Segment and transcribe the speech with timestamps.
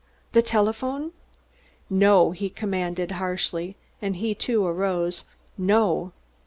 [0.31, 1.11] The telephone?"
[1.87, 5.25] "No," he commanded harshly, and he, too, arose.
[5.59, 6.11] "No."